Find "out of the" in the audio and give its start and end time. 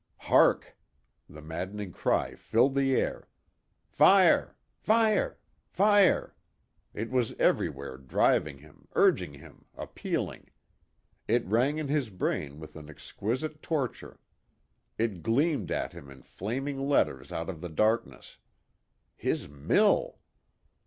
17.31-17.69